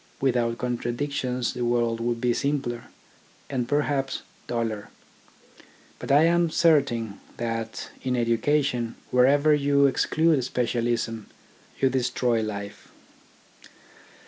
[0.19, 2.85] With out contradictions the world would be simpler,
[3.51, 4.89] and perhaps duller.
[5.99, 11.27] But I am certain that in education wherever you exclude specialism
[11.79, 12.87] you destroy life.